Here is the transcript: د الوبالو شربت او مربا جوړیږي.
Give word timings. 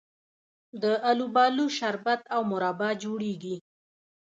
د 0.83 0.83
الوبالو 1.09 1.65
شربت 1.77 2.21
او 2.35 2.41
مربا 2.51 2.89
جوړیږي. 3.03 3.55